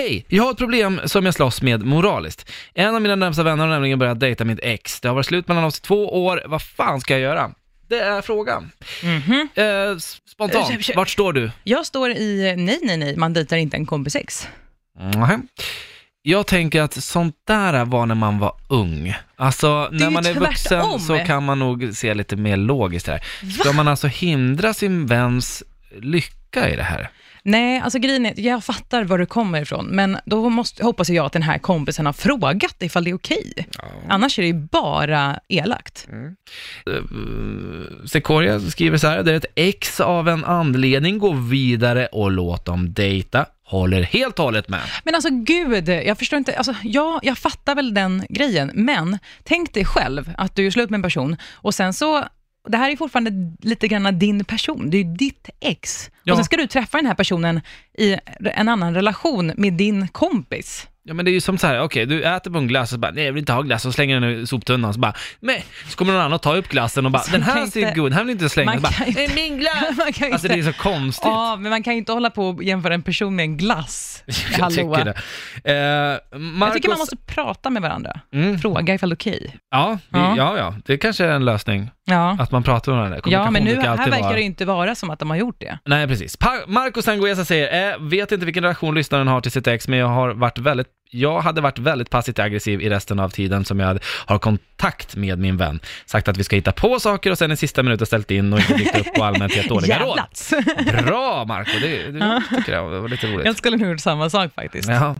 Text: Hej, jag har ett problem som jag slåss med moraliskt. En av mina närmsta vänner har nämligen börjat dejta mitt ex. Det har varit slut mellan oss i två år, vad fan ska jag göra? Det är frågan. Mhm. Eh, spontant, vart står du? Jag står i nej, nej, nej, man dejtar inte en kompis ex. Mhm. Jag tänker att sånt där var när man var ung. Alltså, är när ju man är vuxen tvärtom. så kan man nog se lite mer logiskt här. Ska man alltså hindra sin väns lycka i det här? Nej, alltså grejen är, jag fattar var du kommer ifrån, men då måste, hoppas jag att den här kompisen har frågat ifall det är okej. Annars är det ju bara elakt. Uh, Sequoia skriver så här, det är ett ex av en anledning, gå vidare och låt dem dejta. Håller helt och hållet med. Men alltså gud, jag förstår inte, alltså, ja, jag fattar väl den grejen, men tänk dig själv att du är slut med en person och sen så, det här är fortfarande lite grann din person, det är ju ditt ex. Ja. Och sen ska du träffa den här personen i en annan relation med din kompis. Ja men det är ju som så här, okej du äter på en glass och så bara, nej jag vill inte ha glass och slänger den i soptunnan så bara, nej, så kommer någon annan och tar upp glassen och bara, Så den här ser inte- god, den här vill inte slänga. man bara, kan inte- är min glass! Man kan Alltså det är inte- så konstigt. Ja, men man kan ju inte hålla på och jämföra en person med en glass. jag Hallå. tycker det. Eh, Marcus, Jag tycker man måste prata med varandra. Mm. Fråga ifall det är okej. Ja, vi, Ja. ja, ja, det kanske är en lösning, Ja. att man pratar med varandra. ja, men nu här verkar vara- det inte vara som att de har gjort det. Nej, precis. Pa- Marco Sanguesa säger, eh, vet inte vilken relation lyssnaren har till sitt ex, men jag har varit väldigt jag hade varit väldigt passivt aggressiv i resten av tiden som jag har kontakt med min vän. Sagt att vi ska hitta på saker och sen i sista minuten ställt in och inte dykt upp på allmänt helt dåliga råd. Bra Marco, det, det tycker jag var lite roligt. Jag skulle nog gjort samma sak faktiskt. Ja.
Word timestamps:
Hej, 0.00 0.24
jag 0.28 0.44
har 0.44 0.50
ett 0.50 0.58
problem 0.58 1.00
som 1.04 1.24
jag 1.24 1.34
slåss 1.34 1.62
med 1.62 1.82
moraliskt. 1.82 2.50
En 2.74 2.94
av 2.94 3.02
mina 3.02 3.16
närmsta 3.16 3.42
vänner 3.42 3.64
har 3.64 3.72
nämligen 3.72 3.98
börjat 3.98 4.20
dejta 4.20 4.44
mitt 4.44 4.58
ex. 4.62 5.00
Det 5.00 5.08
har 5.08 5.14
varit 5.14 5.26
slut 5.26 5.48
mellan 5.48 5.64
oss 5.64 5.78
i 5.78 5.82
två 5.82 6.24
år, 6.24 6.42
vad 6.46 6.62
fan 6.62 7.00
ska 7.00 7.12
jag 7.12 7.20
göra? 7.20 7.50
Det 7.88 8.00
är 8.00 8.22
frågan. 8.22 8.70
Mhm. 9.02 9.48
Eh, 9.54 9.98
spontant, 10.32 10.96
vart 10.96 11.08
står 11.08 11.32
du? 11.32 11.50
Jag 11.64 11.86
står 11.86 12.10
i 12.10 12.54
nej, 12.56 12.78
nej, 12.82 12.96
nej, 12.96 13.16
man 13.16 13.32
dejtar 13.32 13.56
inte 13.56 13.76
en 13.76 13.86
kompis 13.86 14.16
ex. 14.16 14.48
Mhm. 14.98 15.48
Jag 16.22 16.46
tänker 16.46 16.82
att 16.82 16.94
sånt 16.94 17.36
där 17.46 17.84
var 17.84 18.06
när 18.06 18.14
man 18.14 18.38
var 18.38 18.52
ung. 18.68 19.14
Alltså, 19.36 19.66
är 19.66 19.88
när 19.90 20.04
ju 20.04 20.10
man 20.10 20.26
är 20.26 20.34
vuxen 20.34 20.80
tvärtom. 20.80 21.00
så 21.00 21.18
kan 21.18 21.44
man 21.44 21.58
nog 21.58 21.90
se 21.94 22.14
lite 22.14 22.36
mer 22.36 22.56
logiskt 22.56 23.06
här. 23.06 23.24
Ska 23.60 23.72
man 23.72 23.88
alltså 23.88 24.06
hindra 24.06 24.74
sin 24.74 25.06
väns 25.06 25.62
lycka 26.02 26.70
i 26.70 26.76
det 26.76 26.82
här? 26.82 27.10
Nej, 27.42 27.80
alltså 27.80 27.98
grejen 27.98 28.26
är, 28.26 28.40
jag 28.40 28.64
fattar 28.64 29.04
var 29.04 29.18
du 29.18 29.26
kommer 29.26 29.62
ifrån, 29.62 29.86
men 29.86 30.18
då 30.24 30.48
måste, 30.48 30.84
hoppas 30.84 31.10
jag 31.10 31.26
att 31.26 31.32
den 31.32 31.42
här 31.42 31.58
kompisen 31.58 32.06
har 32.06 32.12
frågat 32.12 32.76
ifall 32.80 33.04
det 33.04 33.10
är 33.10 33.14
okej. 33.14 33.68
Annars 34.08 34.38
är 34.38 34.42
det 34.42 34.48
ju 34.48 34.54
bara 34.54 35.40
elakt. 35.48 36.08
Uh, 36.86 37.06
Sequoia 38.06 38.60
skriver 38.60 38.98
så 38.98 39.06
här, 39.06 39.22
det 39.22 39.32
är 39.32 39.36
ett 39.36 39.52
ex 39.54 40.00
av 40.00 40.28
en 40.28 40.44
anledning, 40.44 41.18
gå 41.18 41.32
vidare 41.32 42.06
och 42.06 42.30
låt 42.30 42.64
dem 42.64 42.92
dejta. 42.92 43.46
Håller 43.64 44.02
helt 44.02 44.38
och 44.38 44.44
hållet 44.44 44.68
med. 44.68 44.80
Men 45.04 45.14
alltså 45.14 45.30
gud, 45.30 45.88
jag 45.88 46.18
förstår 46.18 46.36
inte, 46.36 46.56
alltså, 46.56 46.74
ja, 46.82 47.20
jag 47.22 47.38
fattar 47.38 47.74
väl 47.74 47.94
den 47.94 48.26
grejen, 48.28 48.70
men 48.74 49.18
tänk 49.44 49.74
dig 49.74 49.84
själv 49.84 50.30
att 50.36 50.56
du 50.56 50.66
är 50.66 50.70
slut 50.70 50.90
med 50.90 50.98
en 50.98 51.02
person 51.02 51.36
och 51.52 51.74
sen 51.74 51.94
så, 51.94 52.24
det 52.68 52.76
här 52.76 52.90
är 52.90 52.96
fortfarande 52.96 53.32
lite 53.60 53.88
grann 53.88 54.18
din 54.18 54.44
person, 54.44 54.90
det 54.90 54.96
är 54.96 55.04
ju 55.04 55.14
ditt 55.14 55.48
ex. 55.60 56.10
Ja. 56.24 56.32
Och 56.32 56.36
sen 56.36 56.44
ska 56.44 56.56
du 56.56 56.66
träffa 56.66 56.98
den 56.98 57.06
här 57.06 57.14
personen 57.14 57.60
i 57.98 58.16
en 58.40 58.68
annan 58.68 58.94
relation 58.94 59.52
med 59.56 59.72
din 59.72 60.08
kompis. 60.08 60.86
Ja 61.10 61.14
men 61.14 61.24
det 61.24 61.30
är 61.30 61.32
ju 61.32 61.40
som 61.40 61.58
så 61.58 61.66
här, 61.66 61.80
okej 61.82 62.06
du 62.06 62.22
äter 62.24 62.50
på 62.50 62.58
en 62.58 62.66
glass 62.68 62.82
och 62.90 62.94
så 62.94 62.98
bara, 62.98 63.10
nej 63.12 63.24
jag 63.24 63.32
vill 63.32 63.40
inte 63.40 63.52
ha 63.52 63.62
glass 63.62 63.84
och 63.86 63.94
slänger 63.94 64.20
den 64.20 64.30
i 64.42 64.46
soptunnan 64.46 64.94
så 64.94 65.00
bara, 65.00 65.14
nej, 65.40 65.64
så 65.88 65.96
kommer 65.96 66.12
någon 66.12 66.20
annan 66.22 66.32
och 66.32 66.42
tar 66.42 66.56
upp 66.56 66.68
glassen 66.68 67.06
och 67.06 67.12
bara, 67.12 67.22
Så 67.22 67.30
den 67.32 67.42
här 67.42 67.66
ser 67.66 67.80
inte- 67.80 67.94
god, 68.00 68.10
den 68.10 68.12
här 68.18 68.24
vill 68.24 68.32
inte 68.32 68.48
slänga. 68.48 68.70
man 68.72 68.82
bara, 68.82 68.92
kan 68.92 69.06
inte- 69.06 69.24
är 69.24 69.34
min 69.34 69.58
glass! 69.58 69.74
Man 69.98 70.12
kan 70.12 70.32
Alltså 70.32 70.48
det 70.48 70.54
är 70.54 70.58
inte- 70.58 70.72
så 70.72 70.78
konstigt. 70.82 71.26
Ja, 71.26 71.56
men 71.60 71.70
man 71.70 71.82
kan 71.82 71.92
ju 71.92 71.98
inte 71.98 72.12
hålla 72.12 72.30
på 72.30 72.48
och 72.48 72.64
jämföra 72.64 72.94
en 72.94 73.02
person 73.02 73.36
med 73.36 73.42
en 73.42 73.56
glass. 73.56 74.22
jag 74.26 74.58
Hallå. 74.58 74.70
tycker 74.94 75.04
det. 75.04 75.14
Eh, 76.32 76.38
Marcus, 76.38 76.60
Jag 76.66 76.74
tycker 76.74 76.88
man 76.88 76.98
måste 76.98 77.16
prata 77.16 77.70
med 77.70 77.82
varandra. 77.82 78.20
Mm. 78.32 78.58
Fråga 78.58 78.94
ifall 78.94 79.08
det 79.10 79.14
är 79.14 79.16
okej. 79.16 79.56
Ja, 79.70 79.98
vi, 80.08 80.18
Ja. 80.18 80.34
ja, 80.36 80.58
ja, 80.58 80.74
det 80.86 80.98
kanske 80.98 81.24
är 81.24 81.30
en 81.32 81.44
lösning, 81.44 81.90
Ja. 82.04 82.36
att 82.40 82.50
man 82.50 82.62
pratar 82.62 82.92
med 82.92 82.98
varandra. 82.98 83.20
ja, 83.26 83.50
men 83.50 83.64
nu 83.64 83.74
här 83.80 83.96
verkar 83.96 84.20
vara- 84.22 84.32
det 84.34 84.42
inte 84.42 84.64
vara 84.64 84.94
som 84.94 85.10
att 85.10 85.18
de 85.18 85.30
har 85.30 85.36
gjort 85.36 85.60
det. 85.60 85.78
Nej, 85.84 86.06
precis. 86.08 86.36
Pa- 86.36 86.64
Marco 86.66 87.02
Sanguesa 87.02 87.44
säger, 87.44 87.92
eh, 87.92 87.98
vet 88.00 88.32
inte 88.32 88.46
vilken 88.46 88.62
relation 88.62 88.94
lyssnaren 88.94 89.28
har 89.28 89.40
till 89.40 89.52
sitt 89.52 89.66
ex, 89.66 89.88
men 89.88 89.98
jag 89.98 90.08
har 90.08 90.30
varit 90.34 90.58
väldigt 90.58 90.86
jag 91.10 91.40
hade 91.40 91.60
varit 91.60 91.78
väldigt 91.78 92.10
passivt 92.10 92.38
aggressiv 92.38 92.80
i 92.80 92.90
resten 92.90 93.20
av 93.20 93.28
tiden 93.28 93.64
som 93.64 93.80
jag 93.80 93.98
har 94.04 94.38
kontakt 94.38 95.16
med 95.16 95.38
min 95.38 95.56
vän. 95.56 95.80
Sagt 96.06 96.28
att 96.28 96.36
vi 96.36 96.44
ska 96.44 96.56
hitta 96.56 96.72
på 96.72 97.00
saker 97.00 97.30
och 97.30 97.38
sen 97.38 97.52
i 97.52 97.56
sista 97.56 97.82
minuten 97.82 98.06
ställt 98.06 98.30
in 98.30 98.52
och 98.52 98.58
inte 98.60 98.74
dykt 98.74 98.98
upp 98.98 99.14
på 99.14 99.24
allmänt 99.24 99.54
helt 99.54 99.68
dåliga 99.68 99.98
råd. 100.04 100.20
Bra 101.04 101.44
Marco, 101.44 101.78
det, 101.80 102.10
det 102.10 102.42
tycker 102.56 102.72
jag 102.72 102.88
var 102.88 103.08
lite 103.08 103.26
roligt. 103.26 103.46
Jag 103.46 103.56
skulle 103.56 103.76
nog 103.76 103.90
gjort 103.90 104.00
samma 104.00 104.30
sak 104.30 104.54
faktiskt. 104.54 104.88
Ja. 104.88 105.14